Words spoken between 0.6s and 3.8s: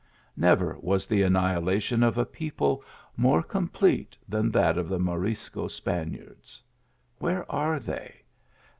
was the annihilation of a people more com